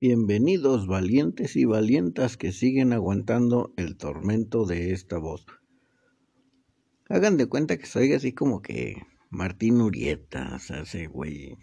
Bienvenidos 0.00 0.86
valientes 0.86 1.56
y 1.56 1.64
valientas 1.64 2.36
que 2.36 2.52
siguen 2.52 2.92
aguantando 2.92 3.74
el 3.76 3.96
tormento 3.96 4.64
de 4.64 4.92
esta 4.92 5.18
voz. 5.18 5.44
Hagan 7.08 7.36
de 7.36 7.46
cuenta 7.46 7.78
que 7.78 7.86
soy 7.86 8.12
así 8.12 8.32
como 8.32 8.62
que 8.62 9.02
Martín 9.28 9.80
Urieta, 9.80 10.52
o 10.54 10.58
sea, 10.60 10.82
ese 10.82 11.08
güey, 11.08 11.56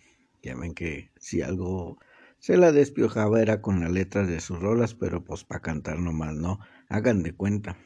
ya 0.44 0.54
ven 0.54 0.74
que 0.74 1.12
si 1.16 1.42
algo 1.44 1.98
se 2.38 2.58
la 2.58 2.74
despiojaba 2.74 3.42
era 3.42 3.62
con 3.62 3.80
las 3.80 3.90
letras 3.90 4.28
de 4.28 4.42
sus 4.42 4.60
rolas, 4.60 4.96
pero 4.96 5.24
pues 5.24 5.46
para 5.46 5.62
cantar 5.62 6.00
nomás, 6.00 6.36
¿no? 6.36 6.60
Hagan 6.90 7.24
de 7.24 7.32
cuenta. 7.32 7.78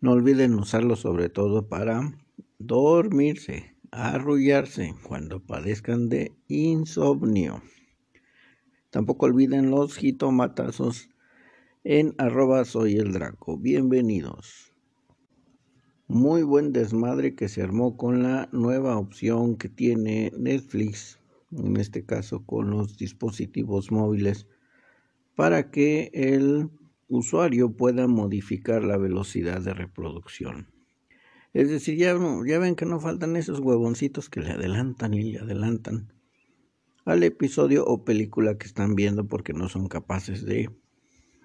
No 0.00 0.10
olviden 0.10 0.54
usarlo 0.54 0.96
sobre 0.96 1.28
todo 1.28 1.68
para 1.68 2.18
dormirse, 2.58 3.76
arrullarse 3.92 4.92
cuando 5.04 5.38
padezcan 5.38 6.08
de 6.08 6.32
insomnio. 6.48 7.62
Tampoco 8.92 9.24
olviden 9.24 9.70
los 9.70 9.96
jitomatazos 9.96 11.08
en 11.82 12.14
arroba 12.18 12.66
soy 12.66 12.96
el 12.96 13.12
Draco. 13.12 13.56
Bienvenidos. 13.56 14.74
Muy 16.08 16.42
buen 16.42 16.74
desmadre 16.74 17.34
que 17.34 17.48
se 17.48 17.62
armó 17.62 17.96
con 17.96 18.22
la 18.22 18.50
nueva 18.52 18.98
opción 18.98 19.56
que 19.56 19.70
tiene 19.70 20.30
Netflix, 20.36 21.18
en 21.52 21.78
este 21.78 22.04
caso 22.04 22.44
con 22.44 22.68
los 22.68 22.98
dispositivos 22.98 23.90
móviles, 23.90 24.46
para 25.36 25.70
que 25.70 26.10
el 26.12 26.68
usuario 27.08 27.74
pueda 27.74 28.06
modificar 28.08 28.84
la 28.84 28.98
velocidad 28.98 29.62
de 29.62 29.72
reproducción. 29.72 30.68
Es 31.54 31.70
decir, 31.70 31.96
ya, 31.96 32.14
ya 32.46 32.58
ven 32.58 32.76
que 32.76 32.84
no 32.84 33.00
faltan 33.00 33.36
esos 33.36 33.58
huevoncitos 33.60 34.28
que 34.28 34.42
le 34.42 34.50
adelantan 34.50 35.14
y 35.14 35.32
le 35.32 35.38
adelantan 35.38 36.12
al 37.04 37.22
episodio 37.24 37.84
o 37.84 38.04
película 38.04 38.56
que 38.58 38.66
están 38.66 38.94
viendo 38.94 39.26
porque 39.26 39.52
no 39.52 39.68
son 39.68 39.88
capaces 39.88 40.44
de 40.44 40.70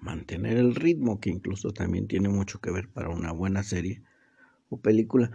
mantener 0.00 0.56
el 0.56 0.74
ritmo, 0.74 1.20
que 1.20 1.30
incluso 1.30 1.72
también 1.72 2.06
tiene 2.06 2.28
mucho 2.28 2.60
que 2.60 2.70
ver 2.70 2.88
para 2.88 3.08
una 3.08 3.32
buena 3.32 3.62
serie 3.62 4.02
o 4.68 4.80
película. 4.80 5.30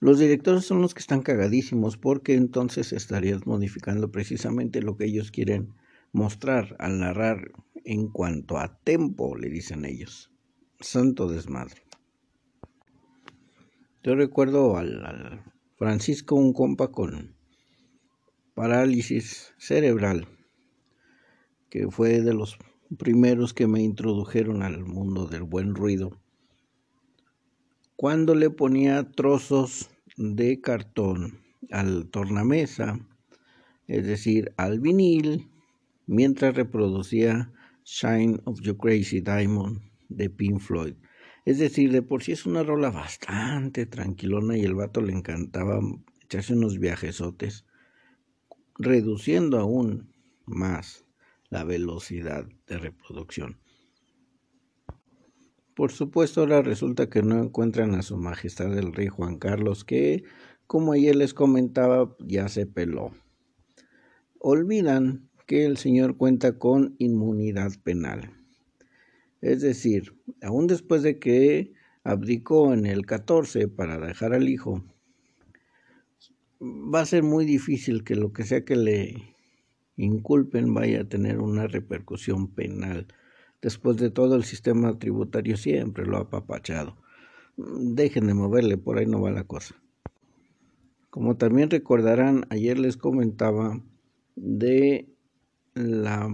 Los 0.00 0.18
directores 0.18 0.64
son 0.64 0.82
los 0.82 0.94
que 0.94 1.00
están 1.00 1.22
cagadísimos 1.22 1.96
porque 1.96 2.34
entonces 2.34 2.92
estarías 2.92 3.46
modificando 3.46 4.10
precisamente 4.10 4.82
lo 4.82 4.96
que 4.96 5.06
ellos 5.06 5.30
quieren 5.30 5.74
mostrar 6.12 6.76
al 6.78 7.00
narrar 7.00 7.50
en 7.84 8.08
cuanto 8.08 8.58
a 8.58 8.78
tempo, 8.78 9.36
le 9.36 9.48
dicen 9.48 9.84
ellos. 9.84 10.30
Santo 10.80 11.28
desmadre. 11.28 11.82
Yo 14.02 14.14
recuerdo 14.14 14.76
al, 14.76 15.04
al 15.04 15.44
Francisco, 15.76 16.36
un 16.36 16.52
compa 16.52 16.92
con 16.92 17.35
parálisis 18.56 19.52
cerebral, 19.58 20.26
que 21.68 21.90
fue 21.90 22.22
de 22.22 22.32
los 22.32 22.56
primeros 22.96 23.52
que 23.52 23.66
me 23.66 23.82
introdujeron 23.82 24.62
al 24.62 24.82
mundo 24.82 25.26
del 25.26 25.42
buen 25.42 25.74
ruido. 25.74 26.18
Cuando 27.96 28.34
le 28.34 28.48
ponía 28.48 29.12
trozos 29.12 29.90
de 30.16 30.62
cartón 30.62 31.42
al 31.70 32.08
tornamesa, 32.08 32.98
es 33.88 34.06
decir, 34.06 34.54
al 34.56 34.80
vinil, 34.80 35.50
mientras 36.06 36.54
reproducía 36.54 37.52
Shine 37.84 38.40
of 38.46 38.62
Your 38.62 38.78
Crazy 38.78 39.20
Diamond 39.20 39.82
de 40.08 40.30
Pink 40.30 40.60
Floyd. 40.60 40.94
Es 41.44 41.58
decir, 41.58 41.92
de 41.92 42.00
por 42.00 42.22
sí 42.22 42.32
es 42.32 42.46
una 42.46 42.62
rola 42.62 42.88
bastante 42.88 43.84
tranquilona 43.84 44.56
y 44.56 44.62
el 44.62 44.74
vato 44.74 45.02
le 45.02 45.12
encantaba 45.12 45.78
echarse 46.22 46.54
unos 46.54 46.78
viajesotes 46.78 47.66
reduciendo 48.78 49.58
aún 49.58 50.12
más 50.44 51.04
la 51.50 51.64
velocidad 51.64 52.46
de 52.66 52.78
reproducción. 52.78 53.58
Por 55.74 55.92
supuesto, 55.92 56.40
ahora 56.40 56.62
resulta 56.62 57.10
que 57.10 57.22
no 57.22 57.42
encuentran 57.42 57.94
a 57.94 58.02
su 58.02 58.16
majestad 58.16 58.76
el 58.78 58.94
rey 58.94 59.08
Juan 59.08 59.38
Carlos, 59.38 59.84
que, 59.84 60.24
como 60.66 60.92
ayer 60.92 61.14
les 61.14 61.34
comentaba, 61.34 62.16
ya 62.20 62.48
se 62.48 62.66
peló. 62.66 63.12
Olvidan 64.38 65.28
que 65.46 65.66
el 65.66 65.76
señor 65.76 66.16
cuenta 66.16 66.58
con 66.58 66.96
inmunidad 66.98 67.72
penal. 67.82 68.32
Es 69.42 69.60
decir, 69.60 70.16
aún 70.42 70.66
después 70.66 71.02
de 71.02 71.18
que 71.18 71.74
abdicó 72.04 72.72
en 72.72 72.86
el 72.86 73.04
14 73.04 73.68
para 73.68 73.98
dejar 73.98 74.32
al 74.32 74.48
hijo, 74.48 74.82
va 76.60 77.00
a 77.00 77.06
ser 77.06 77.22
muy 77.22 77.44
difícil 77.44 78.04
que 78.04 78.16
lo 78.16 78.32
que 78.32 78.44
sea 78.44 78.64
que 78.64 78.76
le 78.76 79.34
inculpen 79.96 80.72
vaya 80.74 81.02
a 81.02 81.08
tener 81.08 81.38
una 81.40 81.66
repercusión 81.66 82.48
penal. 82.48 83.08
Después 83.62 83.96
de 83.96 84.10
todo, 84.10 84.36
el 84.36 84.44
sistema 84.44 84.98
tributario 84.98 85.56
siempre 85.56 86.06
lo 86.06 86.18
ha 86.18 86.20
apapachado. 86.20 86.96
Dejen 87.56 88.26
de 88.26 88.34
moverle, 88.34 88.76
por 88.76 88.98
ahí 88.98 89.06
no 89.06 89.20
va 89.20 89.30
la 89.30 89.44
cosa. 89.44 89.74
Como 91.10 91.36
también 91.36 91.70
recordarán, 91.70 92.46
ayer 92.50 92.78
les 92.78 92.96
comentaba 92.96 93.80
de 94.34 95.08
la 95.74 96.28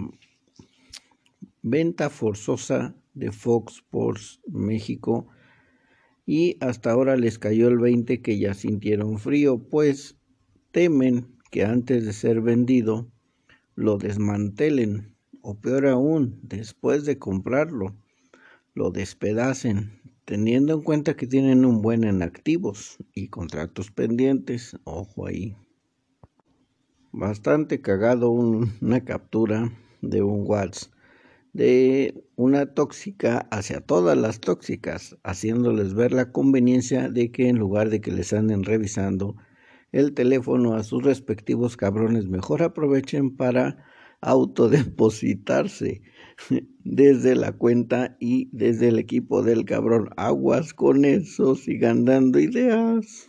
venta 1.62 2.10
forzosa 2.10 2.96
de 3.14 3.30
Fox 3.30 3.74
Sports 3.74 4.40
México 4.48 5.28
y 6.26 6.56
hasta 6.60 6.90
ahora 6.90 7.16
les 7.16 7.38
cayó 7.38 7.68
el 7.68 7.78
20 7.78 8.22
que 8.22 8.38
ya 8.38 8.54
sintieron 8.54 9.18
frío, 9.18 9.58
pues 9.58 10.16
temen 10.70 11.26
que 11.50 11.64
antes 11.64 12.06
de 12.06 12.12
ser 12.12 12.40
vendido 12.40 13.10
lo 13.74 13.98
desmantelen 13.98 15.16
o 15.42 15.58
peor 15.58 15.88
aún, 15.88 16.38
después 16.42 17.04
de 17.04 17.18
comprarlo, 17.18 17.96
lo 18.74 18.90
despedacen, 18.90 20.00
teniendo 20.24 20.74
en 20.74 20.82
cuenta 20.82 21.16
que 21.16 21.26
tienen 21.26 21.64
un 21.64 21.82
buen 21.82 22.04
en 22.04 22.22
activos 22.22 22.98
y 23.12 23.28
contratos 23.28 23.90
pendientes, 23.90 24.76
ojo 24.84 25.26
ahí. 25.26 25.56
Bastante 27.10 27.80
cagado 27.80 28.30
una 28.30 29.04
captura 29.04 29.70
de 30.00 30.22
un 30.22 30.44
WhatsApp 30.46 30.91
de 31.52 32.24
una 32.36 32.74
tóxica 32.74 33.46
hacia 33.50 33.80
todas 33.80 34.16
las 34.16 34.40
tóxicas, 34.40 35.16
haciéndoles 35.22 35.94
ver 35.94 36.12
la 36.12 36.32
conveniencia 36.32 37.08
de 37.08 37.30
que 37.30 37.48
en 37.48 37.58
lugar 37.58 37.90
de 37.90 38.00
que 38.00 38.10
les 38.10 38.32
anden 38.32 38.64
revisando 38.64 39.36
el 39.92 40.14
teléfono 40.14 40.74
a 40.74 40.82
sus 40.82 41.02
respectivos 41.02 41.76
cabrones, 41.76 42.26
mejor 42.26 42.62
aprovechen 42.62 43.36
para 43.36 43.84
autodepositarse 44.22 46.00
desde 46.84 47.34
la 47.34 47.52
cuenta 47.52 48.16
y 48.18 48.48
desde 48.52 48.88
el 48.88 48.98
equipo 48.98 49.42
del 49.42 49.64
cabrón. 49.64 50.10
Aguas 50.16 50.72
con 50.72 51.04
eso, 51.04 51.54
sigan 51.54 52.04
dando 52.04 52.38
ideas. 52.38 53.28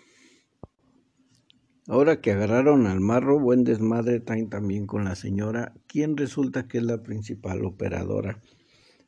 Ahora 1.87 2.21
que 2.21 2.31
agarraron 2.31 2.87
al 2.87 3.01
marro, 3.01 3.41
buen 3.41 3.65
desmadre 3.65 4.21
también 4.21 4.87
con 4.87 5.03
la 5.03 5.15
señora, 5.15 5.73
quien 5.85 6.15
resulta 6.15 6.65
que 6.65 6.77
es 6.77 6.83
la 6.85 7.03
principal 7.03 7.65
operadora 7.65 8.39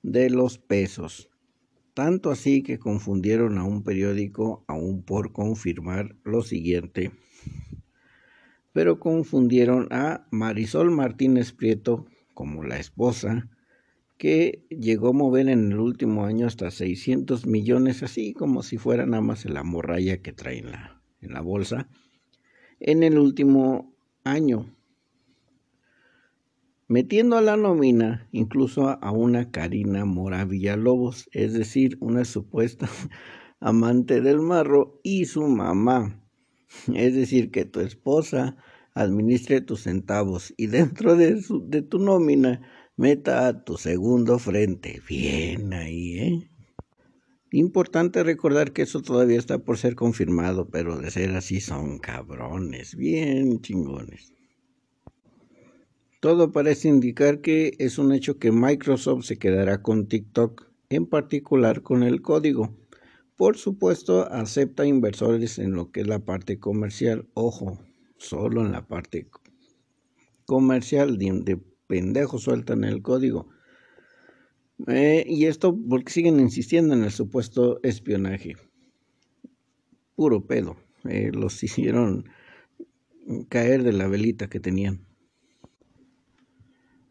de 0.03 0.30
los 0.30 0.58
pesos. 0.58 1.30
Tanto 1.94 2.31
así 2.31 2.63
que 2.63 2.78
confundieron 2.78 3.58
a 3.59 3.63
un 3.63 3.81
periódico 3.81 4.66
aún 4.68 5.03
por 5.03 5.31
confirmar 5.31 6.18
lo 6.25 6.41
siguiente. 6.41 7.13
Pero 8.74 9.00
confundieron 9.00 9.88
a 9.92 10.28
Marisol 10.30 10.92
Martínez 10.92 11.53
Prieto 11.53 12.07
como 12.34 12.66
la 12.66 12.78
esposa, 12.78 13.50
que 14.18 14.66
llegó 14.69 15.09
a 15.09 15.13
mover 15.13 15.47
en 15.47 15.72
el 15.72 15.80
último 15.80 16.25
año 16.25 16.46
hasta 16.46 16.69
600 16.72 17.46
millones, 17.46 18.03
así 18.03 18.34
como 18.34 18.63
si 18.63 18.78
fuera 18.78 19.06
nada 19.06 19.22
más 19.22 19.46
la 19.46 19.63
morralla 19.63 20.18
que 20.18 20.34
trae 20.34 20.62
la, 20.62 21.02
en 21.22 21.31
la 21.31 21.40
bolsa 21.40 21.88
en 22.88 23.01
el 23.01 23.18
último 23.18 23.96
año, 24.23 24.72
metiendo 26.88 27.35
a 27.35 27.41
la 27.41 27.57
nómina 27.57 28.29
incluso 28.31 28.89
a 28.89 29.12
una 29.12 29.50
Karina 29.50 30.06
Mora 30.06 30.45
Villalobos, 30.45 31.27
es 31.31 31.54
decir, 31.54 31.98
una 32.00 32.25
supuesta 32.25 32.88
amante 33.60 34.21
del 34.21 34.39
marro 34.39 35.00
y 35.04 35.25
su 35.25 35.48
mamá. 35.48 36.21
Es 36.94 37.15
decir, 37.15 37.50
que 37.50 37.65
tu 37.65 37.80
esposa 37.80 38.56
administre 38.94 39.62
tus 39.62 39.81
centavos 39.81 40.54
y 40.56 40.68
dentro 40.68 41.15
de, 41.15 41.42
de 41.63 41.81
tu 41.81 41.98
nómina 41.98 42.62
meta 42.98 43.48
a 43.48 43.63
tu 43.63 43.77
segundo 43.77 44.38
frente. 44.38 45.01
Bien 45.10 45.74
ahí, 45.74 46.19
¿eh? 46.19 46.55
Importante 47.56 48.22
recordar 48.22 48.74
que 48.74 48.81
eso 48.81 49.02
todavía 49.02 49.38
está 49.38 49.60
por 49.60 49.78
ser 49.78 49.96
confirmado, 49.96 50.68
pero 50.68 50.98
de 50.98 51.10
ser 51.10 51.34
así 51.38 51.62
son 51.62 52.00
cabrones, 52.00 52.98
bien 52.98 53.62
chingones. 53.62 54.34
Todo 56.19 56.52
parece 56.52 56.90
indicar 56.90 57.40
que 57.40 57.78
es 57.80 57.98
un 57.98 58.12
hecho 58.12 58.40
que 58.40 58.52
Microsoft 58.52 59.24
se 59.24 59.38
quedará 59.38 59.81
con 59.81 60.07
TikTok, 60.07 60.68
en 60.90 61.06
particular 61.06 61.81
con 61.81 62.04
el 62.04 62.22
código. 62.22 62.75
Por 63.38 63.56
supuesto, 63.56 64.30
acepta 64.30 64.86
inversores 64.86 65.58
en 65.58 65.72
lo 65.72 65.92
que 65.92 66.01
es 66.01 66.08
la 66.08 66.19
parte 66.19 66.60
comercial. 66.60 67.30
Ojo, 67.36 67.80
solo 68.18 68.66
en 68.66 68.74
la 68.74 68.86
parte 68.86 69.30
comercial 70.46 71.18
de, 71.18 71.58
pendejos 71.88 72.44
sueltan 72.44 72.84
el 72.84 73.01
código. 73.01 73.48
Eh, 74.88 75.24
y 75.27 75.45
esto 75.45 75.77
porque 75.89 76.12
siguen 76.12 76.39
insistiendo 76.39 76.94
en 76.94 77.04
el 77.04 77.12
supuesto 77.12 77.80
espionaje. 77.83 78.56
Puro 80.16 80.45
pedo. 80.45 80.77
Eh, 81.06 81.31
los 81.33 81.63
hicieron 81.63 82.30
caer 83.50 83.83
de 83.83 83.94
la 83.94 84.07
velita 84.07 84.48
que 84.48 84.60
tenían. 84.60 85.06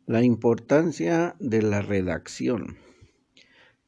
La 0.07 0.23
importancia 0.23 1.35
de 1.41 1.63
la 1.63 1.81
redacción. 1.81 2.77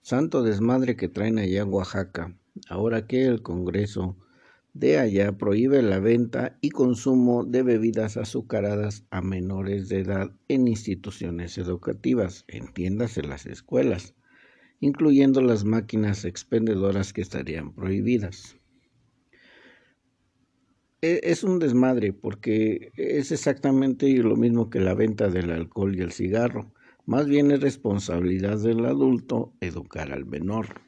Santo 0.00 0.42
desmadre 0.42 0.96
que 0.96 1.08
traen 1.08 1.38
allá 1.38 1.62
en 1.62 1.72
Oaxaca, 1.72 2.38
ahora 2.68 3.06
que 3.06 3.26
el 3.26 3.42
Congreso 3.42 4.16
de 4.78 4.98
allá 4.98 5.32
prohíbe 5.32 5.80
la 5.80 6.00
venta 6.00 6.58
y 6.60 6.68
consumo 6.68 7.44
de 7.44 7.62
bebidas 7.62 8.18
azucaradas 8.18 9.06
a 9.10 9.22
menores 9.22 9.88
de 9.88 10.00
edad 10.00 10.30
en 10.48 10.68
instituciones 10.68 11.56
educativas, 11.56 12.44
entiéndase 12.46 13.22
las 13.22 13.46
escuelas, 13.46 14.14
incluyendo 14.80 15.40
las 15.40 15.64
máquinas 15.64 16.26
expendedoras 16.26 17.14
que 17.14 17.22
estarían 17.22 17.72
prohibidas. 17.72 18.58
E, 21.00 21.20
es 21.22 21.42
un 21.42 21.58
desmadre 21.58 22.12
porque 22.12 22.92
es 22.96 23.32
exactamente 23.32 24.14
lo 24.18 24.36
mismo 24.36 24.68
que 24.68 24.80
la 24.80 24.92
venta 24.92 25.30
del 25.30 25.52
alcohol 25.52 25.96
y 25.96 26.02
el 26.02 26.12
cigarro. 26.12 26.74
Más 27.06 27.26
bien 27.26 27.50
es 27.50 27.60
responsabilidad 27.60 28.58
del 28.58 28.84
adulto 28.84 29.54
educar 29.60 30.12
al 30.12 30.26
menor 30.26 30.85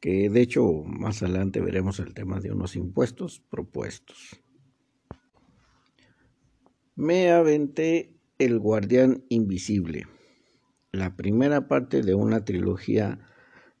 que 0.00 0.30
de 0.30 0.40
hecho 0.40 0.82
más 0.84 1.22
adelante 1.22 1.60
veremos 1.60 1.98
el 2.00 2.14
tema 2.14 2.40
de 2.40 2.52
unos 2.52 2.76
impuestos 2.76 3.40
propuestos. 3.50 4.40
Me 6.94 7.30
aventé 7.30 8.14
El 8.38 8.58
Guardián 8.58 9.24
Invisible, 9.28 10.06
la 10.92 11.14
primera 11.14 11.68
parte 11.68 12.02
de 12.02 12.14
una 12.14 12.44
trilogía 12.44 13.20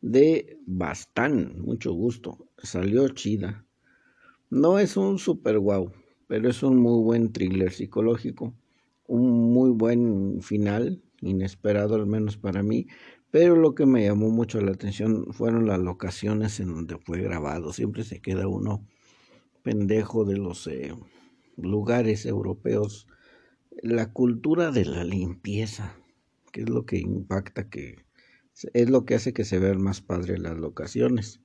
de 0.02 0.58
Bastán, 0.66 1.60
mucho 1.60 1.92
gusto, 1.92 2.48
salió 2.58 3.08
chida. 3.08 3.64
No 4.50 4.78
es 4.78 4.96
un 4.96 5.18
super 5.18 5.58
wow, 5.58 5.92
pero 6.26 6.48
es 6.50 6.62
un 6.62 6.76
muy 6.76 7.02
buen 7.02 7.32
thriller 7.32 7.72
psicológico, 7.72 8.54
un 9.06 9.52
muy 9.52 9.70
buen 9.70 10.42
final, 10.42 11.02
inesperado 11.26 11.94
al 11.96 12.06
menos 12.06 12.36
para 12.36 12.62
mí, 12.62 12.86
pero 13.30 13.56
lo 13.56 13.74
que 13.74 13.86
me 13.86 14.04
llamó 14.04 14.30
mucho 14.30 14.60
la 14.60 14.72
atención 14.72 15.26
fueron 15.32 15.66
las 15.66 15.78
locaciones 15.78 16.60
en 16.60 16.74
donde 16.74 16.96
fue 16.98 17.20
grabado. 17.20 17.72
Siempre 17.72 18.04
se 18.04 18.20
queda 18.20 18.48
uno 18.48 18.86
pendejo 19.62 20.24
de 20.24 20.36
los 20.38 20.66
eh, 20.68 20.94
lugares 21.56 22.24
europeos. 22.24 23.08
La 23.82 24.12
cultura 24.12 24.70
de 24.70 24.84
la 24.84 25.04
limpieza, 25.04 25.98
que 26.52 26.62
es 26.62 26.70
lo 26.70 26.86
que 26.86 26.98
impacta, 26.98 27.68
que 27.68 27.96
es 28.72 28.88
lo 28.88 29.04
que 29.04 29.16
hace 29.16 29.32
que 29.34 29.44
se 29.44 29.58
vean 29.58 29.82
más 29.82 30.00
padres 30.00 30.38
las 30.38 30.56
locaciones. 30.56 31.40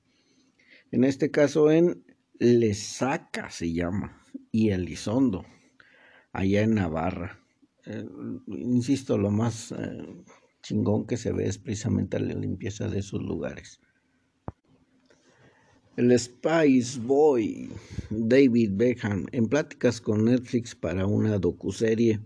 En 0.92 1.04
este 1.04 1.30
caso 1.30 1.70
en 1.70 2.04
Lesaca 2.38 3.50
se 3.50 3.72
llama, 3.72 4.24
y 4.50 4.70
Elizondo, 4.70 5.44
allá 6.32 6.62
en 6.62 6.74
Navarra. 6.74 7.41
Eh, 7.86 8.06
insisto, 8.46 9.18
lo 9.18 9.30
más... 9.30 9.72
Eh, 9.72 10.24
chingón 10.62 11.06
que 11.06 11.16
se 11.16 11.32
ve 11.32 11.46
es 11.46 11.58
precisamente 11.58 12.18
la 12.20 12.34
limpieza 12.34 12.88
de 12.88 13.00
esos 13.00 13.20
lugares. 13.20 13.80
El 15.96 16.18
Spice 16.18 16.98
Boy, 17.00 17.68
David 18.08 18.70
Beckham, 18.74 19.26
en 19.32 19.46
pláticas 19.46 20.00
con 20.00 20.24
Netflix 20.24 20.74
para 20.74 21.06
una 21.06 21.38
docuserie, 21.38 22.20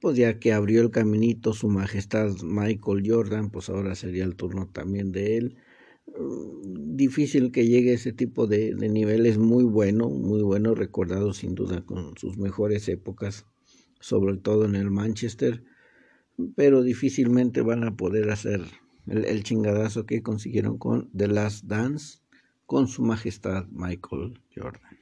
pues 0.00 0.18
ya 0.18 0.38
que 0.38 0.52
abrió 0.52 0.82
el 0.82 0.90
caminito 0.90 1.54
su 1.54 1.68
majestad 1.68 2.30
Michael 2.42 3.02
Jordan, 3.06 3.48
pues 3.48 3.70
ahora 3.70 3.94
sería 3.94 4.24
el 4.24 4.36
turno 4.36 4.68
también 4.70 5.12
de 5.12 5.38
él. 5.38 5.56
Mm, 6.18 6.96
difícil 6.96 7.52
que 7.52 7.66
llegue 7.66 7.94
ese 7.94 8.12
tipo 8.12 8.46
de, 8.46 8.74
de 8.74 8.88
niveles, 8.90 9.38
muy 9.38 9.64
bueno, 9.64 10.10
muy 10.10 10.42
bueno, 10.42 10.74
recordado 10.74 11.32
sin 11.32 11.54
duda 11.54 11.86
con 11.86 12.18
sus 12.18 12.36
mejores 12.36 12.86
épocas, 12.88 13.46
sobre 14.04 14.36
todo 14.36 14.66
en 14.66 14.74
el 14.74 14.90
Manchester 14.90 15.64
pero 16.56 16.82
difícilmente 16.82 17.62
van 17.62 17.84
a 17.84 17.96
poder 17.96 18.30
hacer 18.30 18.62
el, 19.06 19.42
chingadazo 19.44 20.06
que 20.06 20.22
consiguieron 20.22 20.78
con 20.78 21.10
The 21.16 21.28
Last 21.28 21.64
Dance 21.64 22.18
con 22.66 22.88
su 22.88 23.02
majestad 23.02 23.66
Michael 23.70 24.40
Jordan. 24.54 24.98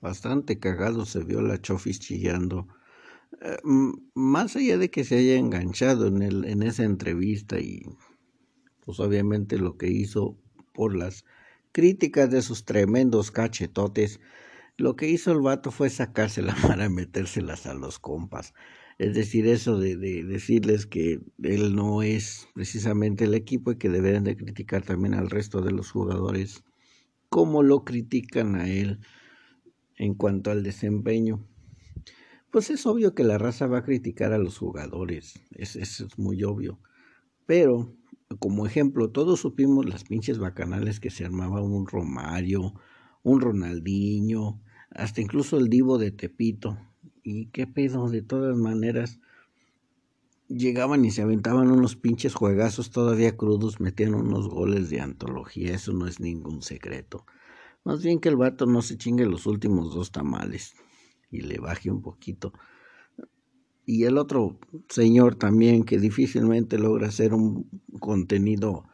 Bastante 0.00 0.58
cagado 0.58 1.04
se 1.06 1.22
vio 1.24 1.42
la 1.42 1.60
Chofis 1.60 2.00
chillando. 2.00 2.68
Eh, 3.42 3.58
más 4.14 4.56
allá 4.56 4.78
de 4.78 4.90
que 4.90 5.04
se 5.04 5.18
haya 5.18 5.36
enganchado 5.36 6.06
en, 6.06 6.22
el, 6.22 6.44
en 6.44 6.62
esa 6.62 6.84
entrevista 6.84 7.58
y 7.60 7.82
pues 8.84 9.00
obviamente 9.00 9.58
lo 9.58 9.76
que 9.76 9.88
hizo 9.88 10.38
por 10.72 10.96
las 10.96 11.24
críticas 11.72 12.30
de 12.30 12.42
sus 12.42 12.64
tremendos 12.64 13.30
cachetotes, 13.30 14.20
lo 14.78 14.94
que 14.94 15.08
hizo 15.08 15.32
el 15.32 15.40
vato 15.40 15.70
fue 15.70 15.90
sacarse 15.90 16.42
la 16.42 16.54
mano 16.68 16.84
y 16.84 16.90
metérselas 16.90 17.66
a 17.66 17.74
los 17.74 17.98
compas. 17.98 18.54
Es 18.98 19.14
decir, 19.14 19.46
eso 19.46 19.78
de, 19.78 19.96
decirles 19.96 20.86
que 20.86 21.20
él 21.42 21.74
no 21.74 22.02
es 22.02 22.48
precisamente 22.54 23.24
el 23.24 23.34
equipo 23.34 23.72
y 23.72 23.76
que 23.76 23.90
deberían 23.90 24.24
de 24.24 24.36
criticar 24.36 24.82
también 24.82 25.14
al 25.14 25.28
resto 25.28 25.60
de 25.60 25.72
los 25.72 25.90
jugadores, 25.90 26.64
como 27.28 27.62
lo 27.62 27.84
critican 27.84 28.54
a 28.54 28.70
él 28.70 29.00
en 29.96 30.14
cuanto 30.14 30.50
al 30.50 30.62
desempeño. 30.62 31.46
Pues 32.50 32.70
es 32.70 32.86
obvio 32.86 33.14
que 33.14 33.24
la 33.24 33.36
raza 33.36 33.66
va 33.66 33.78
a 33.78 33.84
criticar 33.84 34.32
a 34.32 34.38
los 34.38 34.56
jugadores, 34.56 35.40
es, 35.50 35.76
eso 35.76 36.06
es 36.06 36.18
muy 36.18 36.42
obvio. 36.42 36.80
Pero, 37.44 37.94
como 38.38 38.66
ejemplo, 38.66 39.10
todos 39.10 39.40
supimos 39.40 39.84
las 39.86 40.04
pinches 40.04 40.38
bacanales 40.38 41.00
que 41.00 41.10
se 41.10 41.26
armaba 41.26 41.60
un 41.60 41.86
Romario, 41.86 42.72
un 43.22 43.40
Ronaldinho, 43.42 44.62
hasta 44.96 45.20
incluso 45.20 45.58
el 45.58 45.68
Divo 45.68 45.98
de 45.98 46.10
Tepito, 46.10 46.78
y 47.22 47.46
qué 47.46 47.66
pedo, 47.66 48.08
de 48.08 48.22
todas 48.22 48.56
maneras, 48.56 49.20
llegaban 50.48 51.04
y 51.04 51.10
se 51.10 51.22
aventaban 51.22 51.70
unos 51.70 51.96
pinches 51.96 52.34
juegazos 52.34 52.90
todavía 52.90 53.36
crudos, 53.36 53.80
metían 53.80 54.14
unos 54.14 54.48
goles 54.48 54.90
de 54.90 55.00
antología, 55.00 55.74
eso 55.74 55.92
no 55.92 56.06
es 56.06 56.20
ningún 56.20 56.62
secreto. 56.62 57.26
Más 57.84 58.02
bien 58.02 58.20
que 58.20 58.28
el 58.28 58.36
vato 58.36 58.66
no 58.66 58.82
se 58.82 58.96
chingue 58.96 59.26
los 59.26 59.46
últimos 59.46 59.94
dos 59.94 60.12
tamales 60.12 60.74
y 61.30 61.40
le 61.40 61.58
baje 61.58 61.90
un 61.90 62.02
poquito. 62.02 62.52
Y 63.84 64.04
el 64.04 64.18
otro 64.18 64.58
señor 64.88 65.36
también 65.36 65.84
que 65.84 65.98
difícilmente 65.98 66.78
logra 66.78 67.08
hacer 67.08 67.34
un 67.34 67.68
contenido 68.00 68.88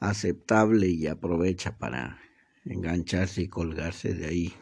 aceptable 0.00 0.88
y 0.88 1.06
aprovecha 1.06 1.78
para 1.78 2.18
engancharse 2.64 3.42
y 3.42 3.48
colgarse 3.48 4.14
de 4.14 4.26
ahí. 4.26 4.52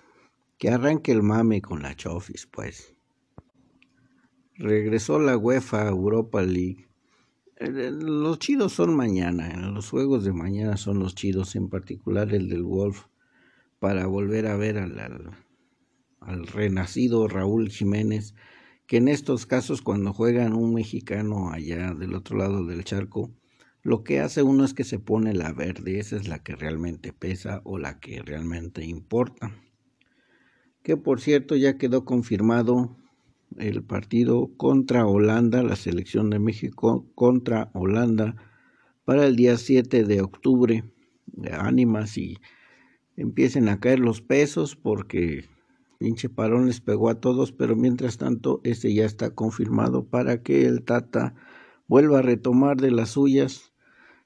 Que 0.60 0.68
arranque 0.68 1.10
el 1.10 1.22
mame 1.22 1.62
con 1.62 1.80
la 1.80 1.96
chofis, 1.96 2.46
pues. 2.46 2.94
Regresó 4.56 5.18
la 5.18 5.38
UEFA 5.38 5.88
Europa 5.88 6.42
League. 6.42 6.86
Eh, 7.56 7.90
los 7.90 8.38
chidos 8.40 8.74
son 8.74 8.94
mañana, 8.94 9.56
los 9.56 9.88
juegos 9.88 10.22
de 10.22 10.34
mañana 10.34 10.76
son 10.76 10.98
los 10.98 11.14
chidos, 11.14 11.56
en 11.56 11.70
particular 11.70 12.34
el 12.34 12.50
del 12.50 12.64
Wolf, 12.64 13.06
para 13.78 14.06
volver 14.06 14.46
a 14.48 14.56
ver 14.58 14.76
al, 14.76 15.32
al, 16.20 16.46
renacido 16.46 17.26
Raúl 17.26 17.70
Jiménez, 17.70 18.34
que 18.86 18.98
en 18.98 19.08
estos 19.08 19.46
casos 19.46 19.80
cuando 19.80 20.12
juegan 20.12 20.52
un 20.52 20.74
mexicano 20.74 21.52
allá 21.52 21.94
del 21.94 22.14
otro 22.14 22.36
lado 22.36 22.66
del 22.66 22.84
charco, 22.84 23.34
lo 23.80 24.04
que 24.04 24.20
hace 24.20 24.42
uno 24.42 24.66
es 24.66 24.74
que 24.74 24.84
se 24.84 24.98
pone 24.98 25.32
la 25.32 25.54
verde, 25.54 25.98
esa 25.98 26.16
es 26.16 26.28
la 26.28 26.42
que 26.42 26.54
realmente 26.54 27.14
pesa 27.14 27.62
o 27.64 27.78
la 27.78 27.98
que 27.98 28.20
realmente 28.20 28.84
importa. 28.84 29.56
Que 30.82 30.96
por 30.96 31.20
cierto 31.20 31.56
ya 31.56 31.76
quedó 31.76 32.04
confirmado 32.04 32.96
el 33.58 33.82
partido 33.82 34.50
contra 34.56 35.06
Holanda, 35.06 35.62
la 35.62 35.76
selección 35.76 36.30
de 36.30 36.38
México 36.38 37.06
contra 37.14 37.70
Holanda 37.74 38.36
para 39.04 39.26
el 39.26 39.36
día 39.36 39.56
7 39.56 40.04
de 40.04 40.22
octubre. 40.22 40.84
Ánimas 41.52 42.18
y 42.18 42.38
empiecen 43.16 43.68
a 43.68 43.80
caer 43.80 43.98
los 43.98 44.20
pesos 44.20 44.76
porque 44.76 45.44
pinche 45.98 46.28
parón 46.28 46.66
les 46.66 46.80
pegó 46.80 47.08
a 47.08 47.20
todos, 47.20 47.52
pero 47.52 47.76
mientras 47.76 48.18
tanto 48.18 48.60
este 48.64 48.92
ya 48.94 49.04
está 49.04 49.30
confirmado 49.34 50.04
para 50.04 50.42
que 50.42 50.66
el 50.66 50.82
Tata 50.82 51.34
vuelva 51.86 52.20
a 52.20 52.22
retomar 52.22 52.78
de 52.78 52.90
las 52.90 53.10
suyas. 53.10 53.72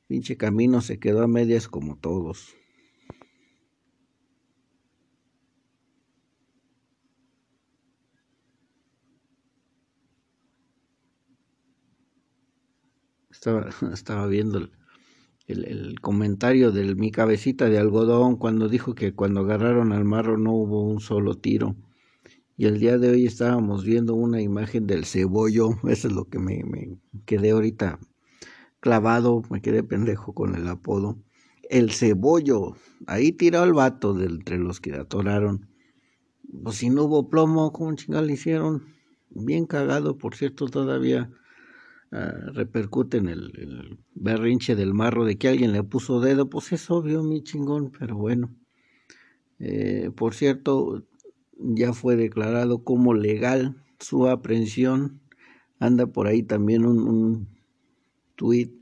Pinche 0.06 0.36
camino 0.36 0.80
se 0.80 0.98
quedó 0.98 1.22
a 1.22 1.28
medias 1.28 1.66
como 1.66 1.96
todos. 1.96 2.54
Estaba, 13.92 14.26
viendo 14.26 14.68
el, 15.46 16.00
comentario 16.00 16.70
de 16.70 16.94
mi 16.94 17.10
cabecita 17.10 17.68
de 17.68 17.78
algodón 17.78 18.36
cuando 18.36 18.68
dijo 18.68 18.94
que 18.94 19.12
cuando 19.12 19.40
agarraron 19.40 19.92
al 19.92 20.04
marro 20.04 20.38
no 20.38 20.52
hubo 20.52 20.82
un 20.82 21.00
solo 21.00 21.36
tiro. 21.36 21.76
Y 22.56 22.66
el 22.66 22.78
día 22.78 22.98
de 22.98 23.10
hoy 23.10 23.26
estábamos 23.26 23.84
viendo 23.84 24.14
una 24.14 24.40
imagen 24.40 24.86
del 24.86 25.04
cebollo, 25.04 25.70
eso 25.88 26.08
es 26.08 26.14
lo 26.14 26.26
que 26.26 26.38
me, 26.38 26.62
me 26.64 26.96
quedé 27.26 27.50
ahorita 27.50 27.98
clavado, 28.78 29.42
me 29.50 29.60
quedé 29.60 29.82
pendejo 29.82 30.32
con 30.34 30.54
el 30.54 30.68
apodo. 30.68 31.18
El 31.68 31.90
cebollo, 31.90 32.76
ahí 33.06 33.32
tiró 33.32 33.64
el 33.64 33.72
vato 33.72 34.14
de 34.14 34.26
entre 34.26 34.58
los 34.58 34.80
que 34.80 34.94
atoraron. 34.94 35.68
Pues 36.62 36.76
si 36.76 36.90
no 36.90 37.04
hubo 37.04 37.28
plomo, 37.28 37.72
¿cómo 37.72 37.94
chingada 37.96 38.24
le 38.24 38.34
hicieron? 38.34 38.84
Bien 39.30 39.66
cagado, 39.66 40.16
por 40.16 40.36
cierto, 40.36 40.68
todavía 40.68 41.30
uh, 42.14 42.52
repercute 42.52 43.18
en 43.18 43.28
el, 43.28 43.52
el, 43.58 43.98
berrinche 44.14 44.76
del 44.76 44.94
marro 44.94 45.24
de 45.24 45.36
que 45.36 45.48
alguien 45.48 45.72
le 45.72 45.82
puso 45.82 46.20
dedo. 46.20 46.48
Pues 46.48 46.72
es 46.72 46.90
obvio, 46.90 47.22
mi 47.22 47.42
chingón, 47.42 47.92
pero 47.98 48.16
bueno. 48.16 48.54
Eh, 49.58 50.10
por 50.14 50.34
cierto, 50.34 51.04
ya 51.58 51.92
fue 51.92 52.16
declarado 52.16 52.84
como 52.84 53.14
legal 53.14 53.76
su 53.98 54.28
aprehensión. 54.28 55.20
Anda 55.78 56.06
por 56.06 56.26
ahí 56.26 56.42
también 56.42 56.86
un, 56.86 57.08
un 57.08 57.48
tuit 58.36 58.72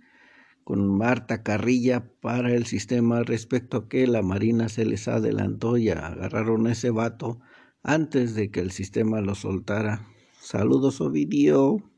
con 0.65 0.97
Marta 0.97 1.43
Carrilla 1.43 2.13
para 2.21 2.55
el 2.55 2.67
sistema 2.67 3.23
respecto 3.23 3.77
a 3.77 3.89
que 3.89 4.07
la 4.07 4.23
Marina 4.23 4.69
se 4.69 4.85
les 4.85 5.09
adelantó 5.09 5.77
y 5.77 5.89
agarraron 5.89 6.67
a 6.67 6.73
ese 6.73 6.91
vato 6.91 7.41
antes 7.83 8.35
de 8.35 8.51
que 8.51 8.61
el 8.61 8.71
sistema 8.71 9.21
lo 9.21 9.35
soltara. 9.35 10.07
Saludos, 10.41 11.01
Ovidio. 11.01 11.92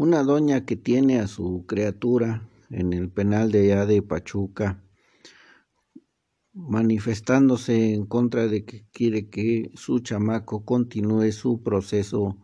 Una 0.00 0.22
doña 0.22 0.64
que 0.64 0.76
tiene 0.76 1.18
a 1.18 1.26
su 1.26 1.66
criatura 1.66 2.48
en 2.70 2.92
el 2.92 3.10
penal 3.10 3.50
de 3.50 3.72
allá 3.72 3.84
de 3.84 4.00
Pachuca, 4.00 4.80
manifestándose 6.52 7.94
en 7.94 8.06
contra 8.06 8.46
de 8.46 8.64
que 8.64 8.86
quiere 8.92 9.28
que 9.28 9.72
su 9.74 9.98
chamaco 9.98 10.64
continúe 10.64 11.32
su 11.32 11.64
proceso 11.64 12.38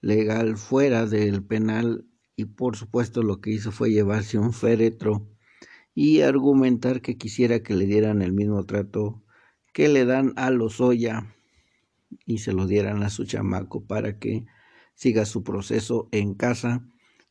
legal 0.00 0.56
fuera 0.56 1.06
del 1.06 1.44
penal 1.44 2.04
y 2.34 2.46
por 2.46 2.74
supuesto 2.74 3.22
lo 3.22 3.40
que 3.40 3.52
hizo 3.52 3.70
fue 3.70 3.92
llevarse 3.92 4.36
un 4.36 4.52
féretro 4.52 5.30
y 5.94 6.22
argumentar 6.22 7.00
que 7.00 7.16
quisiera 7.16 7.62
que 7.62 7.76
le 7.76 7.86
dieran 7.86 8.22
el 8.22 8.32
mismo 8.32 8.66
trato 8.66 9.22
que 9.72 9.86
le 9.86 10.04
dan 10.04 10.32
a 10.34 10.50
los 10.50 10.80
Oya 10.80 11.32
y 12.26 12.38
se 12.38 12.52
lo 12.52 12.66
dieran 12.66 13.04
a 13.04 13.08
su 13.08 13.24
chamaco 13.24 13.86
para 13.86 14.18
que 14.18 14.46
siga 14.98 15.26
su 15.26 15.44
proceso 15.44 16.08
en 16.10 16.34
casa, 16.34 16.84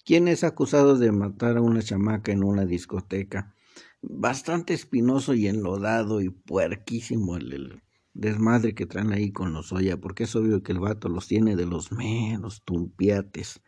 quien 0.05 0.29
es 0.29 0.45
acusado 0.45 0.97
de 0.97 1.12
matar 1.12 1.57
a 1.57 1.62
una 1.62 1.81
chamaca 1.81 2.31
en 2.31 2.45
una 2.45 2.65
discoteca. 2.65 3.53
Bastante 4.01 4.74
espinoso 4.74 5.33
y 5.33 5.47
enlodado 5.47 6.21
y 6.21 6.29
puerquísimo 6.29 7.36
el, 7.36 7.81
desmadre 8.13 8.74
que 8.74 8.86
traen 8.86 9.12
ahí 9.12 9.33
con 9.33 9.51
los 9.51 9.74
Oya, 9.74 9.97
porque 9.97 10.24
es 10.24 10.36
obvio 10.38 10.63
que 10.63 10.71
el 10.71 10.79
vato 10.79 11.09
los 11.09 11.27
tiene 11.27 11.57
de 11.57 11.65
los 11.65 11.91
menos 11.91 12.63
tumpiates. 12.63 13.62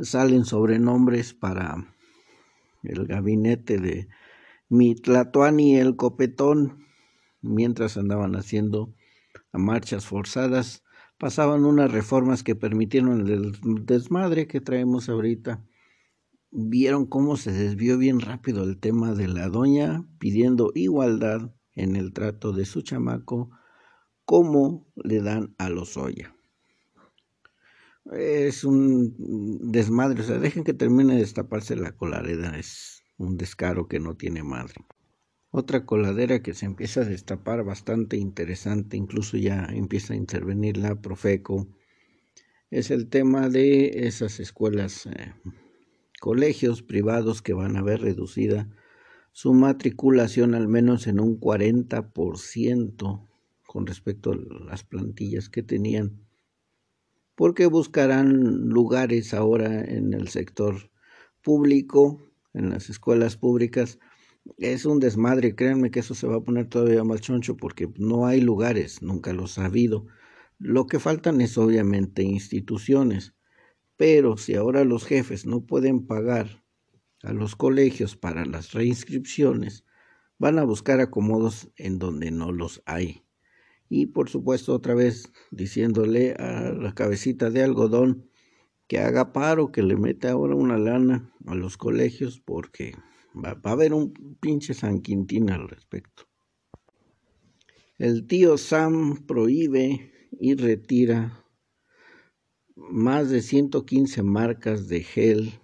Salen 0.00 0.46
sobrenombres 0.46 1.34
para 1.34 1.94
el 2.82 3.06
gabinete 3.06 3.76
de 3.76 4.08
Mitlatoani 4.70 5.76
el 5.76 5.94
Copetón, 5.94 6.86
mientras 7.42 7.98
andaban 7.98 8.34
haciendo 8.34 8.94
marchas 9.52 10.06
forzadas, 10.06 10.83
pasaban 11.18 11.64
unas 11.64 11.90
reformas 11.90 12.42
que 12.42 12.56
permitieron 12.56 13.28
el 13.28 13.52
desmadre 13.84 14.46
que 14.46 14.60
traemos 14.60 15.08
ahorita. 15.08 15.64
Vieron 16.50 17.06
cómo 17.06 17.36
se 17.36 17.52
desvió 17.52 17.98
bien 17.98 18.20
rápido 18.20 18.64
el 18.64 18.78
tema 18.78 19.14
de 19.14 19.28
la 19.28 19.48
doña 19.48 20.06
pidiendo 20.18 20.70
igualdad 20.74 21.52
en 21.74 21.96
el 21.96 22.12
trato 22.12 22.52
de 22.52 22.64
su 22.64 22.82
chamaco, 22.82 23.50
como 24.24 24.86
le 24.94 25.20
dan 25.20 25.54
a 25.58 25.68
los 25.68 25.96
Oya 25.96 26.34
es 28.12 28.64
un 28.64 29.14
desmadre, 29.72 30.20
o 30.20 30.24
sea, 30.24 30.38
dejen 30.38 30.64
que 30.64 30.74
termine 30.74 31.14
de 31.14 31.20
destaparse 31.20 31.76
la 31.76 31.92
coladera, 31.92 32.58
es 32.58 33.02
un 33.16 33.36
descaro 33.36 33.88
que 33.88 34.00
no 34.00 34.16
tiene 34.16 34.42
madre. 34.42 34.74
Otra 35.56 35.86
coladera 35.86 36.42
que 36.42 36.52
se 36.52 36.66
empieza 36.66 37.02
a 37.02 37.04
destapar 37.04 37.62
bastante 37.62 38.16
interesante, 38.16 38.96
incluso 38.96 39.36
ya 39.36 39.68
empieza 39.70 40.12
a 40.12 40.16
intervenir 40.16 40.76
la 40.76 41.00
Profeco, 41.00 41.68
es 42.72 42.90
el 42.90 43.08
tema 43.08 43.48
de 43.48 44.08
esas 44.08 44.40
escuelas, 44.40 45.06
eh, 45.06 45.32
colegios 46.20 46.82
privados 46.82 47.40
que 47.40 47.52
van 47.52 47.76
a 47.76 47.82
ver 47.82 48.00
reducida 48.00 48.68
su 49.30 49.54
matriculación 49.54 50.56
al 50.56 50.66
menos 50.66 51.06
en 51.06 51.20
un 51.20 51.38
40% 51.38 53.28
con 53.64 53.86
respecto 53.86 54.32
a 54.32 54.36
las 54.66 54.82
plantillas 54.82 55.48
que 55.48 55.62
tenían 55.62 56.26
porque 57.36 57.66
buscarán 57.66 58.70
lugares 58.70 59.32
ahora 59.34 59.84
en 59.84 60.14
el 60.14 60.26
sector 60.26 60.90
público, 61.42 62.20
en 62.54 62.70
las 62.70 62.90
escuelas 62.90 63.36
públicas. 63.36 64.00
Es 64.58 64.84
un 64.84 65.00
desmadre, 65.00 65.54
créanme 65.54 65.90
que 65.90 66.00
eso 66.00 66.14
se 66.14 66.26
va 66.26 66.36
a 66.36 66.40
poner 66.40 66.68
todavía 66.68 67.04
más 67.04 67.20
choncho 67.20 67.56
porque 67.56 67.88
no 67.96 68.26
hay 68.26 68.40
lugares, 68.40 69.02
nunca 69.02 69.32
los 69.32 69.58
ha 69.58 69.66
habido. 69.66 70.06
Lo 70.58 70.86
que 70.86 71.00
faltan 71.00 71.40
es 71.40 71.56
obviamente 71.58 72.22
instituciones, 72.22 73.34
pero 73.96 74.36
si 74.36 74.54
ahora 74.54 74.84
los 74.84 75.04
jefes 75.04 75.46
no 75.46 75.64
pueden 75.64 76.06
pagar 76.06 76.62
a 77.22 77.32
los 77.32 77.56
colegios 77.56 78.16
para 78.16 78.44
las 78.44 78.72
reinscripciones, 78.72 79.84
van 80.38 80.58
a 80.58 80.64
buscar 80.64 81.00
acomodos 81.00 81.70
en 81.76 81.98
donde 81.98 82.30
no 82.30 82.52
los 82.52 82.82
hay 82.86 83.24
y 83.88 84.06
por 84.06 84.28
supuesto 84.28 84.74
otra 84.74 84.94
vez 84.94 85.30
diciéndole 85.50 86.32
a 86.34 86.72
la 86.72 86.94
cabecita 86.94 87.50
de 87.50 87.62
algodón 87.62 88.28
que 88.88 88.98
haga 88.98 89.32
paro, 89.32 89.72
que 89.72 89.82
le 89.82 89.96
meta 89.96 90.32
ahora 90.32 90.54
una 90.54 90.78
lana 90.78 91.32
a 91.46 91.54
los 91.54 91.76
colegios 91.76 92.40
porque 92.40 92.94
va, 93.34 93.58
a 93.62 93.70
haber 93.70 93.92
un 93.92 94.12
pinche 94.40 94.74
San 94.74 95.00
Quintín 95.00 95.50
al 95.50 95.68
respecto. 95.68 96.24
El 97.98 98.26
tío 98.26 98.58
Sam 98.58 99.24
prohíbe 99.26 100.12
y 100.32 100.54
retira 100.54 101.44
más 102.76 103.30
de 103.30 103.40
115 103.40 104.22
marcas 104.22 104.88
de 104.88 105.02
gel 105.02 105.60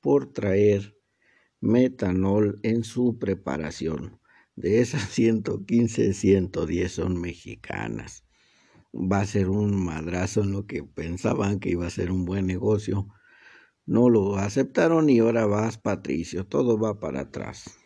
por 0.00 0.32
traer 0.32 0.96
metanol 1.60 2.58
en 2.62 2.84
su 2.84 3.18
preparación. 3.18 4.20
De 4.54 4.80
esas 4.80 5.10
115, 5.10 6.14
110 6.14 6.92
son 6.92 7.20
mexicanas. 7.20 8.24
Va 8.94 9.20
a 9.20 9.26
ser 9.26 9.50
un 9.50 9.84
madrazo 9.84 10.42
en 10.42 10.52
lo 10.52 10.66
que 10.66 10.82
pensaban 10.82 11.60
que 11.60 11.70
iba 11.70 11.86
a 11.86 11.90
ser 11.90 12.10
un 12.10 12.24
buen 12.24 12.46
negocio. 12.46 13.08
No 13.86 14.10
lo 14.10 14.36
aceptaron 14.36 15.08
y 15.08 15.20
ahora 15.20 15.46
vas, 15.46 15.78
Patricio. 15.78 16.44
Todo 16.44 16.78
va 16.78 17.00
para 17.00 17.20
atrás. 17.22 17.78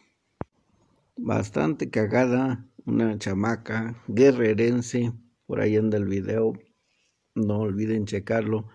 Bastante 1.16 1.90
cagada, 1.90 2.66
una 2.86 3.18
chamaca 3.18 4.02
guerrerense. 4.08 5.12
Por 5.46 5.60
ahí 5.60 5.76
anda 5.76 5.98
el 5.98 6.06
video. 6.06 6.54
No 7.34 7.60
olviden 7.60 8.06
checarlo 8.06 8.68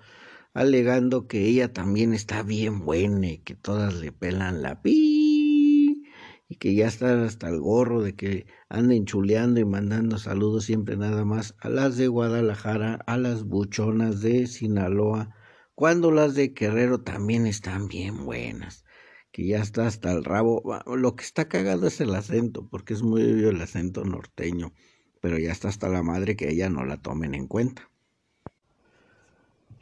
alegando 0.56 1.28
que 1.28 1.46
ella 1.46 1.74
también 1.74 2.14
está 2.14 2.42
bien 2.42 2.86
buena 2.86 3.28
y 3.28 3.40
que 3.40 3.56
todas 3.56 3.94
le 3.96 4.14
pelan 4.14 4.62
la 4.62 4.82
pi 4.82 6.06
y 6.48 6.56
que 6.56 6.74
ya 6.74 6.88
está 6.88 7.26
hasta 7.26 7.50
el 7.50 7.60
gorro 7.60 8.02
de 8.02 8.16
que 8.16 8.46
anden 8.70 9.06
chuleando 9.06 9.60
y 9.60 9.66
mandando 9.66 10.18
saludos 10.18 10.64
siempre 10.64 10.96
nada 10.96 11.26
más 11.26 11.56
a 11.60 11.68
las 11.68 11.98
de 11.98 12.08
Guadalajara, 12.08 13.00
a 13.06 13.18
las 13.18 13.44
buchonas 13.44 14.22
de 14.22 14.48
Sinaloa, 14.48 15.36
cuando 15.76 16.10
las 16.12 16.36
de 16.36 16.54
Guerrero 16.58 17.02
también 17.02 17.46
están 17.46 17.88
bien 17.88 18.26
buenas, 18.26 18.86
que 19.32 19.46
ya 19.46 19.62
está 19.62 19.86
hasta 19.86 20.12
el 20.14 20.24
rabo. 20.24 20.64
Lo 20.88 21.16
que 21.16 21.24
está 21.24 21.50
cagado 21.50 21.88
es 21.88 22.00
el 22.00 22.16
acento, 22.16 22.68
porque 22.70 22.94
es 22.94 23.04
muy 23.04 23.22
obvio 23.22 23.50
el 23.50 23.62
acento 23.62 24.06
norteño, 24.06 24.74
pero 25.22 25.38
ya 25.38 25.52
está 25.52 25.68
hasta 25.68 25.90
la 25.90 26.02
madre 26.02 26.38
que 26.38 26.50
ella 26.50 26.70
no 26.70 26.86
la 26.86 27.02
tomen 27.02 27.36
en 27.36 27.48
cuenta. 27.48 27.92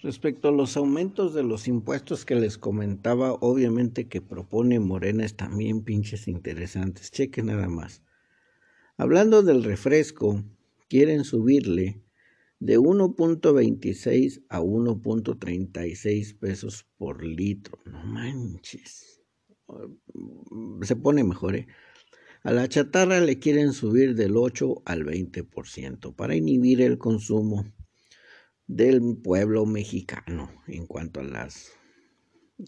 Respecto 0.02 0.50
a 0.50 0.52
los 0.52 0.76
aumentos 0.76 1.34
de 1.34 1.44
los 1.44 1.68
impuestos 1.68 2.26
que 2.26 2.36
les 2.36 2.58
comentaba, 2.58 3.32
obviamente 3.34 4.08
que 4.10 4.20
propone 4.20 4.80
Morena 4.80 5.24
es 5.24 5.38
también 5.38 5.84
pinches 5.84 6.28
interesantes. 6.28 7.12
Cheque 7.12 7.42
nada 7.42 7.70
más. 7.70 8.02
Hablando 8.98 9.44
del 9.44 9.64
refresco, 9.64 10.44
quieren 10.90 11.24
subirle 11.24 12.02
de 12.64 12.80
1.26 12.80 14.46
a 14.48 14.62
1.36 14.62 16.40
pesos 16.40 16.88
por 16.98 17.22
litro. 17.22 17.78
No 17.86 18.02
manches. 18.06 19.22
Se 20.82 20.96
pone 20.96 21.26
mejor, 21.26 21.58
¿eh? 21.58 21.68
A 22.44 22.54
la 22.54 22.70
chatarra 22.70 23.20
le 23.20 23.38
quieren 23.38 23.74
subir 23.74 24.16
del 24.16 24.38
8 24.38 24.84
al 24.86 25.04
20% 25.04 26.16
para 26.16 26.36
inhibir 26.36 26.82
el 26.82 26.98
consumo 26.98 27.66
del 28.66 29.18
pueblo 29.22 29.66
mexicano 29.66 30.50
en 30.68 30.88
cuanto 30.88 31.20
a 31.20 31.24
las 31.24 31.74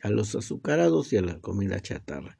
a 0.02 0.10
los 0.10 0.36
azucarados 0.36 1.14
y 1.14 1.18
a 1.18 1.22
la 1.22 1.40
comida 1.40 1.80
chatarra. 1.80 2.38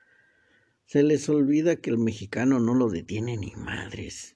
Se 0.86 1.04
les 1.04 1.30
olvida 1.30 1.78
que 1.78 1.90
el 1.90 2.00
mexicano 2.00 2.60
no 2.60 2.74
lo 2.74 2.90
detiene 2.90 3.38
ni 3.38 3.54
madres. 3.56 4.35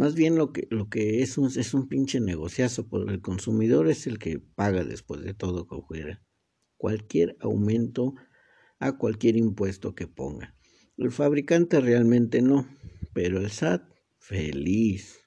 Más 0.00 0.14
bien 0.14 0.36
lo 0.36 0.50
que, 0.50 0.66
lo 0.70 0.88
que 0.88 1.20
es, 1.20 1.36
un, 1.36 1.48
es 1.54 1.74
un 1.74 1.86
pinche 1.86 2.20
negociazo, 2.20 2.88
porque 2.88 3.12
el 3.12 3.20
consumidor 3.20 3.86
es 3.86 4.06
el 4.06 4.18
que 4.18 4.38
paga 4.38 4.82
después 4.82 5.20
de 5.20 5.34
todo 5.34 5.68
cualquier 6.78 7.36
aumento 7.38 8.14
a 8.78 8.96
cualquier 8.96 9.36
impuesto 9.36 9.94
que 9.94 10.06
ponga. 10.06 10.56
El 10.96 11.10
fabricante 11.12 11.80
realmente 11.80 12.40
no, 12.40 12.66
pero 13.12 13.40
el 13.40 13.50
SAT 13.50 13.82
feliz. 14.16 15.20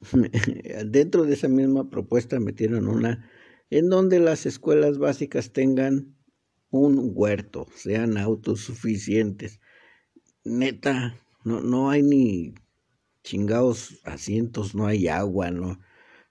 Dentro 0.86 1.24
de 1.24 1.34
esa 1.34 1.48
misma 1.48 1.90
propuesta 1.90 2.40
metieron 2.40 2.88
una 2.88 3.30
en 3.68 3.90
donde 3.90 4.20
las 4.20 4.46
escuelas 4.46 4.96
básicas 4.96 5.52
tengan 5.52 6.16
un 6.70 7.12
huerto, 7.12 7.66
sean 7.74 8.16
autosuficientes. 8.16 9.60
Neta, 10.44 11.14
no, 11.44 11.60
no 11.60 11.90
hay 11.90 12.02
ni 12.02 12.54
chingados 13.28 14.00
asientos, 14.04 14.74
no 14.74 14.86
hay 14.86 15.08
agua, 15.08 15.50
no, 15.50 15.78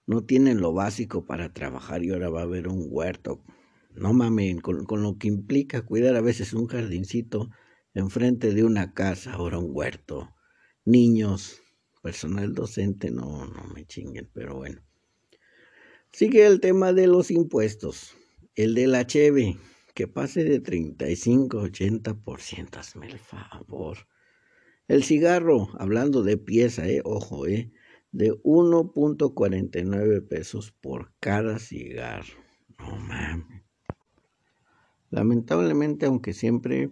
no 0.04 0.24
tienen 0.24 0.60
lo 0.60 0.72
básico 0.72 1.24
para 1.24 1.52
trabajar 1.52 2.02
y 2.02 2.10
ahora 2.10 2.28
va 2.28 2.40
a 2.40 2.42
haber 2.42 2.66
un 2.66 2.86
huerto. 2.88 3.44
No 3.94 4.12
mamen, 4.12 4.58
con, 4.58 4.84
con 4.84 5.02
lo 5.02 5.16
que 5.16 5.28
implica 5.28 5.86
cuidar 5.86 6.16
a 6.16 6.20
veces 6.20 6.52
un 6.54 6.66
jardincito 6.66 7.50
enfrente 7.94 8.52
de 8.52 8.64
una 8.64 8.94
casa, 8.94 9.34
ahora 9.34 9.58
un 9.58 9.70
huerto. 9.70 10.34
Niños, 10.84 11.60
personal 12.02 12.52
docente, 12.52 13.12
no, 13.12 13.46
no 13.46 13.62
me 13.72 13.86
chinguen, 13.86 14.28
pero 14.34 14.56
bueno. 14.56 14.82
Sigue 16.10 16.46
el 16.46 16.58
tema 16.58 16.92
de 16.92 17.06
los 17.06 17.30
impuestos. 17.30 18.16
El 18.56 18.74
de 18.74 18.88
la 18.88 19.06
cheve, 19.06 19.56
que 19.94 20.08
pase 20.08 20.42
de 20.42 20.58
35 20.58 21.60
a 21.60 21.62
80%, 21.62 22.76
hazme 22.76 23.06
el 23.06 23.20
favor. 23.20 23.98
El 24.88 25.04
cigarro, 25.04 25.68
hablando 25.78 26.22
de 26.22 26.38
pieza, 26.38 26.88
eh, 26.88 27.02
ojo, 27.04 27.46
eh, 27.46 27.70
de 28.10 28.32
1.49 28.42 30.22
pesos 30.22 30.72
por 30.72 31.12
cada 31.20 31.58
cigarro. 31.58 32.38
No 32.78 32.96
mames. 32.96 33.64
Lamentablemente, 35.10 36.06
aunque 36.06 36.32
siempre 36.32 36.90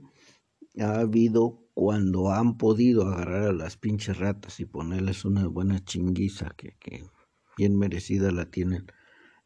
ha 0.79 1.01
habido 1.01 1.71
cuando 1.73 2.31
han 2.33 2.59
podido 2.59 3.07
agarrar 3.07 3.45
a 3.45 3.53
las 3.55 3.79
pinches 3.79 4.19
ratas 4.19 4.61
y 4.61 4.67
ponerles 4.67 5.25
una 5.25 5.47
buena 5.47 5.83
chinguiza 5.83 6.53
que, 6.55 6.77
que 6.79 7.07
bien 7.57 7.79
merecida 7.79 8.31
la 8.31 8.51
tienen. 8.51 8.87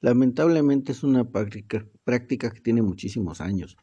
Lamentablemente 0.00 0.90
es 0.90 1.04
una 1.04 1.30
práctica, 1.30 1.86
práctica 2.02 2.50
que 2.50 2.60
tiene 2.60 2.82
muchísimos 2.82 3.40
años 3.40 3.76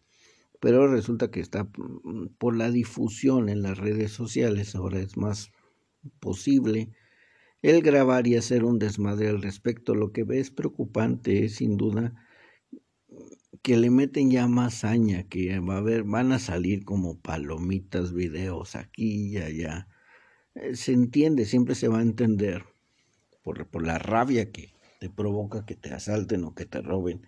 pero 0.59 0.87
resulta 0.87 1.31
que 1.31 1.39
está 1.39 1.63
mm, 1.63 2.27
por 2.37 2.55
la 2.55 2.71
difusión 2.71 3.49
en 3.49 3.61
las 3.61 3.77
redes 3.77 4.11
sociales, 4.11 4.75
ahora 4.75 4.99
es 4.99 5.17
más 5.17 5.51
posible 6.19 6.89
el 7.61 7.81
grabar 7.81 8.27
y 8.27 8.35
hacer 8.35 8.63
un 8.63 8.79
desmadre 8.79 9.29
al 9.29 9.41
respecto. 9.41 9.95
Lo 9.95 10.11
que 10.11 10.25
es 10.29 10.51
preocupante 10.51 11.45
es 11.45 11.55
sin 11.55 11.77
duda 11.77 12.13
que 13.61 13.77
le 13.77 13.89
meten 13.89 14.31
ya 14.31 14.47
más 14.47 14.83
haña, 14.83 15.23
que 15.23 15.59
va 15.59 15.75
a 15.75 15.77
haber, 15.79 16.03
van 16.03 16.31
a 16.31 16.39
salir 16.39 16.85
como 16.85 17.19
palomitas 17.19 18.13
videos 18.13 18.75
aquí 18.75 19.33
y 19.33 19.37
allá. 19.37 19.87
Eh, 20.55 20.75
se 20.75 20.93
entiende, 20.93 21.45
siempre 21.45 21.75
se 21.75 21.87
va 21.87 21.99
a 21.99 22.03
entender 22.03 22.63
por, 23.43 23.67
por 23.67 23.85
la 23.85 23.97
rabia 23.99 24.51
que 24.51 24.73
te 24.99 25.09
provoca 25.09 25.65
que 25.65 25.75
te 25.75 25.93
asalten 25.93 26.43
o 26.43 26.55
que 26.55 26.65
te 26.65 26.81
roben 26.81 27.27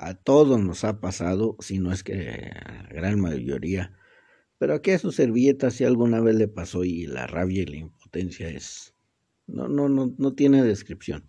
a 0.00 0.14
todos 0.14 0.58
nos 0.60 0.84
ha 0.84 1.00
pasado, 1.00 1.56
si 1.60 1.78
no 1.78 1.92
es 1.92 2.02
que 2.02 2.14
la 2.14 2.88
gran 2.90 3.20
mayoría. 3.20 3.96
Pero 4.58 4.74
aquí 4.74 4.92
a 4.92 4.98
su 4.98 5.12
servilleta 5.12 5.70
si 5.70 5.84
alguna 5.84 6.20
vez 6.20 6.36
le 6.36 6.48
pasó 6.48 6.84
y 6.84 7.06
la 7.06 7.26
rabia 7.26 7.62
y 7.62 7.66
la 7.66 7.76
impotencia 7.76 8.48
es... 8.48 8.94
No, 9.46 9.68
no, 9.68 9.88
no, 9.88 10.14
no 10.16 10.34
tiene 10.34 10.62
descripción. 10.62 11.24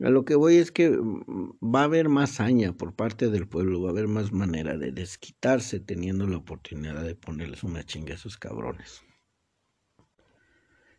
A 0.00 0.10
lo 0.10 0.24
que 0.24 0.34
voy 0.34 0.56
es 0.56 0.72
que 0.72 0.90
mm, 0.90 1.58
va 1.62 1.82
a 1.82 1.84
haber 1.84 2.08
más 2.08 2.40
haña 2.40 2.72
por 2.72 2.94
parte 2.94 3.30
del 3.30 3.46
pueblo, 3.46 3.82
va 3.82 3.90
a 3.90 3.92
haber 3.92 4.08
más 4.08 4.32
manera 4.32 4.76
de 4.76 4.90
desquitarse 4.90 5.78
teniendo 5.80 6.26
la 6.26 6.38
oportunidad 6.38 7.04
de 7.04 7.14
ponerles 7.14 7.62
una 7.62 7.84
chinga 7.84 8.12
a 8.12 8.16
esos 8.16 8.36
cabrones. 8.36 9.02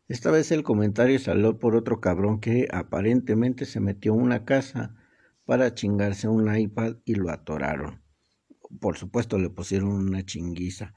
Esta 0.07 0.31
vez 0.31 0.51
el 0.51 0.63
comentario 0.63 1.19
salió 1.19 1.57
por 1.59 1.75
otro 1.75 1.99
cabrón 1.99 2.39
que 2.39 2.67
aparentemente 2.71 3.65
se 3.65 3.79
metió 3.79 4.13
a 4.13 4.17
una 4.17 4.45
casa 4.45 4.95
para 5.45 5.73
chingarse 5.73 6.27
un 6.27 6.53
iPad 6.55 6.97
y 7.05 7.15
lo 7.15 7.29
atoraron. 7.29 8.01
Por 8.79 8.97
supuesto 8.97 9.37
le 9.37 9.49
pusieron 9.49 9.89
una 9.89 10.25
chinguiza, 10.25 10.93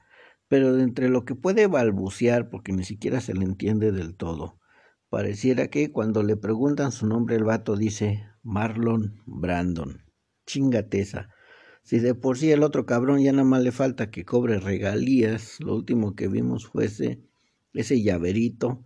pero 0.47 0.73
de 0.73 0.83
entre 0.83 1.09
lo 1.09 1.23
que 1.23 1.35
puede 1.35 1.67
balbucear, 1.67 2.49
porque 2.49 2.73
ni 2.73 2.83
siquiera 2.83 3.21
se 3.21 3.33
le 3.33 3.45
entiende 3.45 3.91
del 3.91 4.15
todo, 4.15 4.59
pareciera 5.09 5.69
que 5.69 5.91
cuando 5.91 6.23
le 6.23 6.35
preguntan 6.35 6.91
su 6.91 7.07
nombre 7.07 7.35
el 7.35 7.43
vato 7.43 7.75
dice 7.75 8.25
Marlon 8.43 9.21
Brandon. 9.25 10.03
Chingateza. 10.45 11.29
Si 11.83 11.99
de 11.99 12.15
por 12.15 12.37
sí 12.37 12.51
el 12.51 12.63
otro 12.63 12.85
cabrón 12.85 13.21
ya 13.21 13.31
nada 13.31 13.43
más 13.43 13.61
le 13.61 13.71
falta 13.71 14.09
que 14.09 14.25
cobre 14.25 14.59
regalías, 14.59 15.59
lo 15.59 15.75
último 15.75 16.15
que 16.15 16.27
vimos 16.27 16.67
fue 16.67 16.85
ese, 16.85 17.21
ese 17.73 18.01
llaverito 18.01 18.85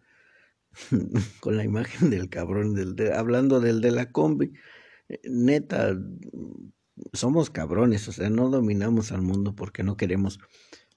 con 1.39 1.57
la 1.57 1.63
imagen 1.63 2.09
del 2.09 2.29
cabrón, 2.29 2.73
del 2.73 3.13
hablando 3.13 3.59
del 3.59 3.81
de 3.81 3.91
la 3.91 4.11
combi, 4.11 4.53
neta, 5.23 5.95
somos 7.13 7.49
cabrones, 7.49 8.07
o 8.07 8.11
sea, 8.11 8.29
no 8.29 8.49
dominamos 8.49 9.11
al 9.11 9.21
mundo 9.21 9.55
porque 9.55 9.83
no 9.83 9.97
queremos. 9.97 10.39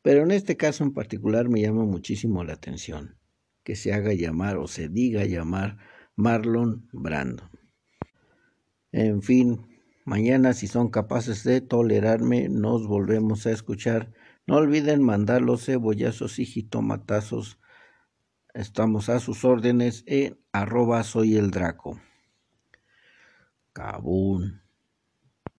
Pero 0.02 0.22
en 0.22 0.30
este 0.30 0.56
caso 0.56 0.84
en 0.84 0.92
particular 0.92 1.48
me 1.48 1.60
llama 1.60 1.84
muchísimo 1.84 2.44
la 2.44 2.54
atención 2.54 3.18
que 3.66 3.74
se 3.74 3.92
haga 3.92 4.12
llamar 4.12 4.58
o 4.58 4.68
se 4.68 4.88
diga 4.88 5.24
llamar 5.24 5.78
Marlon 6.14 6.88
Brando. 6.92 7.50
En 8.92 9.22
fin, 9.22 9.66
mañana 10.04 10.52
si 10.52 10.68
son 10.68 10.88
capaces 10.88 11.42
de 11.42 11.60
tolerarme, 11.60 12.48
nos 12.48 12.86
volvemos 12.86 13.44
a 13.44 13.50
escuchar. 13.50 14.12
No 14.46 14.54
olviden 14.58 15.02
mandar 15.02 15.42
los 15.42 15.64
cebollazos 15.64 16.38
y 16.38 16.46
jitomatazos. 16.46 17.58
Estamos 18.54 19.08
a 19.08 19.18
sus 19.18 19.44
órdenes 19.44 20.04
en 20.06 20.38
arroba 20.52 21.02
soy 21.02 21.36
el 21.36 21.50
Draco. 21.50 22.00
Cabún. 23.76 24.65